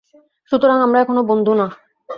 [0.51, 1.67] সুতরাং আমরা এখনও বন্ধু, না।